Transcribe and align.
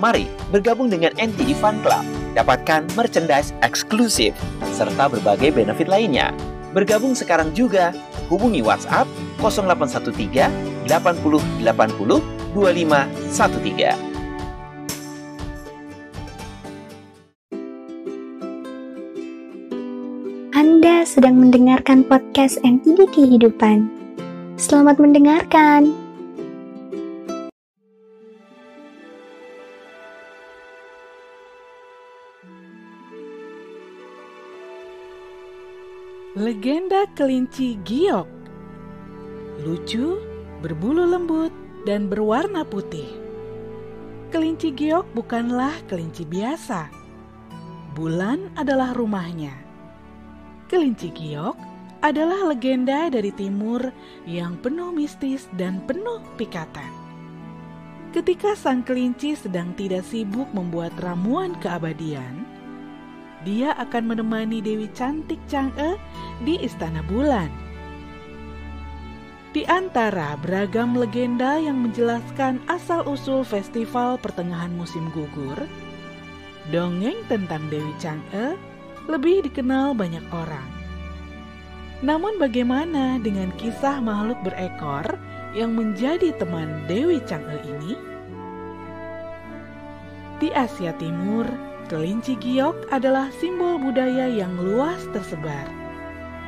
Mari 0.00 0.24
bergabung 0.48 0.88
dengan 0.88 1.12
NTD 1.20 1.52
Fun 1.58 1.80
Club. 1.84 2.04
Dapatkan 2.32 2.88
merchandise 2.96 3.52
eksklusif 3.60 4.32
serta 4.72 5.12
berbagai 5.12 5.52
benefit 5.52 5.88
lainnya. 5.90 6.32
Bergabung 6.72 7.12
sekarang 7.12 7.52
juga. 7.52 7.92
Hubungi 8.32 8.64
WhatsApp 8.64 9.04
0813 9.44 10.88
80 10.88 11.44
80 11.60 12.24
2513. 12.56 14.12
Anda 20.56 21.04
sedang 21.04 21.36
mendengarkan 21.36 22.08
podcast 22.08 22.56
NTD 22.64 23.12
Kehidupan. 23.12 23.92
Selamat 24.56 24.96
mendengarkan. 24.96 26.11
Legenda 36.32 37.04
kelinci 37.12 37.76
giok. 37.84 38.24
Lucu, 39.60 40.16
berbulu 40.64 41.04
lembut, 41.04 41.52
dan 41.84 42.08
berwarna 42.08 42.64
putih. 42.64 43.04
Kelinci 44.32 44.72
giok 44.72 45.12
bukanlah 45.12 45.76
kelinci 45.92 46.24
biasa. 46.24 46.88
Bulan 47.92 48.48
adalah 48.56 48.96
rumahnya. 48.96 49.52
Kelinci 50.72 51.12
giok 51.12 51.52
adalah 52.00 52.48
legenda 52.48 53.12
dari 53.12 53.28
timur 53.36 53.92
yang 54.24 54.56
penuh 54.56 54.88
mistis 54.88 55.52
dan 55.60 55.84
penuh 55.84 56.24
pikatan. 56.40 56.88
Ketika 58.16 58.56
sang 58.56 58.80
kelinci 58.80 59.36
sedang 59.36 59.76
tidak 59.76 60.08
sibuk 60.08 60.48
membuat 60.56 60.96
ramuan 60.96 61.52
keabadian, 61.60 62.41
dia 63.42 63.74
akan 63.78 64.14
menemani 64.14 64.62
Dewi 64.62 64.90
cantik 64.94 65.38
Chang'e 65.46 65.98
di 66.42 66.58
Istana 66.62 67.02
Bulan. 67.06 67.50
Di 69.52 69.68
antara 69.68 70.40
beragam 70.40 70.96
legenda 70.96 71.60
yang 71.60 71.84
menjelaskan 71.84 72.56
asal-usul 72.72 73.44
festival 73.44 74.16
pertengahan 74.16 74.72
musim 74.72 75.12
gugur, 75.12 75.68
dongeng 76.72 77.20
tentang 77.28 77.68
Dewi 77.68 77.92
Chang'e 78.00 78.56
lebih 79.12 79.44
dikenal 79.44 79.92
banyak 79.92 80.24
orang. 80.32 80.64
Namun 82.02 82.40
bagaimana 82.40 83.20
dengan 83.20 83.52
kisah 83.60 84.02
makhluk 84.02 84.40
berekor 84.42 85.20
yang 85.52 85.76
menjadi 85.76 86.32
teman 86.40 86.88
Dewi 86.88 87.20
Chang'e 87.28 87.60
ini? 87.62 87.94
Di 90.42 90.50
Asia 90.50 90.90
Timur, 90.98 91.46
Kelinci 91.90 92.38
giok 92.38 92.90
adalah 92.94 93.32
simbol 93.42 93.80
budaya 93.80 94.30
yang 94.30 94.54
luas 94.58 95.02
tersebar, 95.10 95.66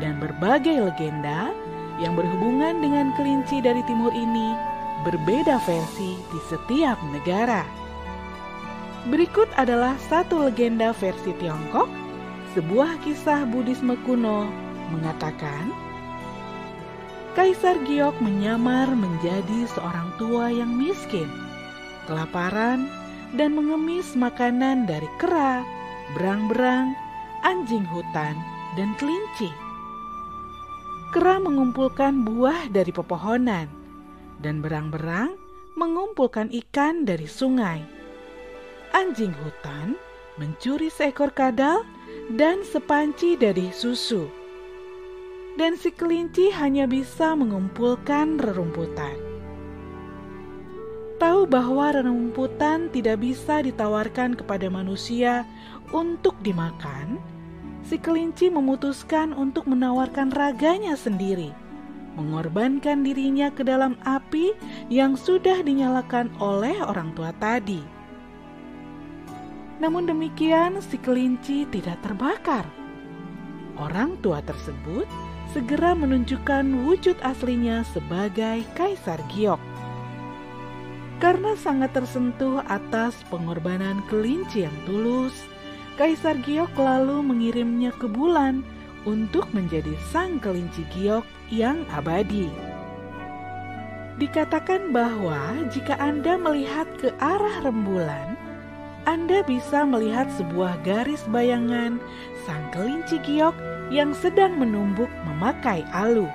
dan 0.00 0.16
berbagai 0.22 0.88
legenda 0.88 1.52
yang 1.98 2.14
berhubungan 2.14 2.78
dengan 2.78 3.10
kelinci 3.18 3.58
dari 3.58 3.82
timur 3.84 4.14
ini 4.14 4.54
berbeda 5.02 5.58
versi 5.66 6.18
di 6.18 6.40
setiap 6.46 6.98
negara. 7.10 7.62
Berikut 9.08 9.46
adalah 9.54 9.94
satu 10.10 10.50
legenda 10.50 10.90
versi 10.90 11.30
Tiongkok, 11.38 11.86
sebuah 12.52 12.98
kisah 13.06 13.46
Buddhisme 13.46 13.94
kuno 14.02 14.50
mengatakan, 14.90 15.70
Kaisar 17.38 17.78
Giok 17.86 18.18
menyamar 18.18 18.90
menjadi 18.90 19.70
seorang 19.70 20.10
tua 20.18 20.50
yang 20.50 20.74
miskin, 20.74 21.30
kelaparan, 22.10 22.90
dan 23.36 23.52
mengemis 23.52 24.16
makanan 24.16 24.88
dari 24.88 25.08
kera, 25.20 25.60
berang-berang, 26.16 26.96
anjing 27.44 27.84
hutan, 27.92 28.36
dan 28.78 28.96
kelinci. 28.96 29.52
Kera 31.12 31.36
mengumpulkan 31.40 32.24
buah 32.24 32.72
dari 32.72 32.92
pepohonan, 32.92 33.68
dan 34.40 34.64
berang-berang 34.64 35.36
mengumpulkan 35.76 36.48
ikan 36.64 37.04
dari 37.04 37.28
sungai. 37.28 37.84
Anjing 38.96 39.36
hutan 39.44 40.00
mencuri 40.40 40.88
seekor 40.88 41.34
kadal 41.34 41.84
dan 42.32 42.64
sepanci 42.64 43.36
dari 43.36 43.68
susu. 43.74 44.30
Dan 45.58 45.74
si 45.74 45.90
kelinci 45.90 46.54
hanya 46.54 46.86
bisa 46.86 47.34
mengumpulkan 47.34 48.38
rerumputan 48.38 49.27
tahu 51.18 51.50
bahwa 51.50 51.90
rumputan 51.98 52.86
tidak 52.94 53.20
bisa 53.20 53.60
ditawarkan 53.60 54.38
kepada 54.38 54.70
manusia 54.70 55.42
untuk 55.90 56.38
dimakan, 56.46 57.18
si 57.82 57.98
kelinci 57.98 58.48
memutuskan 58.48 59.34
untuk 59.34 59.66
menawarkan 59.66 60.30
raganya 60.30 60.94
sendiri, 60.94 61.50
mengorbankan 62.14 63.02
dirinya 63.02 63.50
ke 63.50 63.66
dalam 63.66 63.98
api 64.06 64.54
yang 64.88 65.18
sudah 65.18 65.60
dinyalakan 65.60 66.30
oleh 66.38 66.78
orang 66.80 67.10
tua 67.18 67.34
tadi. 67.42 67.82
Namun 69.82 70.06
demikian, 70.10 70.78
si 70.82 70.98
kelinci 70.98 71.66
tidak 71.70 71.98
terbakar. 72.02 72.66
Orang 73.78 74.18
tua 74.22 74.42
tersebut 74.42 75.06
segera 75.54 75.94
menunjukkan 75.94 76.66
wujud 76.86 77.14
aslinya 77.22 77.86
sebagai 77.86 78.66
Kaisar 78.74 79.22
Giok 79.30 79.67
karena 81.18 81.58
sangat 81.58 81.90
tersentuh 81.94 82.62
atas 82.70 83.18
pengorbanan 83.26 84.02
kelinci 84.06 84.62
yang 84.62 84.74
tulus, 84.86 85.34
Kaisar 85.98 86.38
Giok 86.46 86.78
lalu 86.78 87.26
mengirimnya 87.26 87.90
ke 87.98 88.06
bulan 88.06 88.62
untuk 89.02 89.50
menjadi 89.50 89.98
sang 90.14 90.38
kelinci 90.38 90.86
giok 90.94 91.26
yang 91.50 91.82
abadi. 91.90 92.46
Dikatakan 94.18 94.94
bahwa 94.94 95.58
jika 95.74 95.98
Anda 95.98 96.38
melihat 96.38 96.86
ke 97.02 97.10
arah 97.18 97.66
rembulan, 97.66 98.38
Anda 99.10 99.42
bisa 99.42 99.82
melihat 99.82 100.30
sebuah 100.38 100.86
garis 100.86 101.26
bayangan 101.30 101.98
sang 102.46 102.62
kelinci 102.70 103.18
giok 103.26 103.54
yang 103.90 104.14
sedang 104.14 104.54
menumbuk 104.54 105.10
memakai 105.26 105.82
alu. 105.90 106.30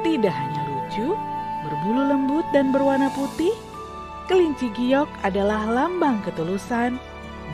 Tidak 0.00 0.32
hanya 0.32 0.62
lucu, 0.64 1.12
berbulu 1.62 2.02
lembut 2.10 2.46
dan 2.50 2.70
berwarna 2.74 3.08
putih, 3.14 3.54
kelinci 4.26 4.70
giok 4.74 5.08
adalah 5.22 5.66
lambang 5.66 6.22
ketulusan, 6.26 6.98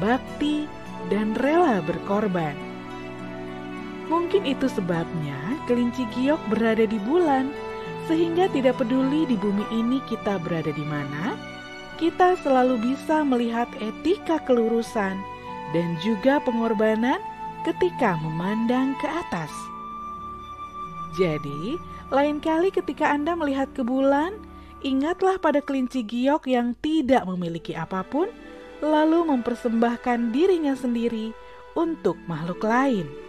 bakti, 0.00 0.68
dan 1.12 1.36
rela 1.38 1.80
berkorban. 1.84 2.56
Mungkin 4.08 4.48
itu 4.48 4.66
sebabnya 4.72 5.36
kelinci 5.68 6.08
giok 6.16 6.40
berada 6.48 6.88
di 6.88 6.96
bulan, 7.04 7.52
sehingga 8.08 8.48
tidak 8.48 8.80
peduli 8.80 9.28
di 9.28 9.36
bumi 9.36 9.68
ini 9.68 10.00
kita 10.08 10.40
berada 10.40 10.72
di 10.72 10.84
mana, 10.88 11.36
kita 12.00 12.40
selalu 12.40 12.80
bisa 12.80 13.20
melihat 13.20 13.68
etika 13.82 14.40
kelurusan 14.48 15.20
dan 15.76 15.88
juga 16.00 16.40
pengorbanan 16.40 17.20
ketika 17.68 18.16
memandang 18.24 18.96
ke 18.96 19.08
atas. 19.10 19.67
Jadi, 21.18 21.74
lain 22.14 22.38
kali 22.38 22.70
ketika 22.70 23.10
Anda 23.10 23.34
melihat 23.34 23.74
ke 23.74 23.82
bulan, 23.82 24.38
ingatlah 24.86 25.34
pada 25.42 25.58
kelinci 25.58 26.06
giok 26.06 26.46
yang 26.46 26.78
tidak 26.78 27.26
memiliki 27.26 27.74
apa 27.74 28.06
pun, 28.06 28.30
lalu 28.78 29.26
mempersembahkan 29.26 30.30
dirinya 30.30 30.78
sendiri 30.78 31.34
untuk 31.74 32.14
makhluk 32.30 32.62
lain. 32.62 33.27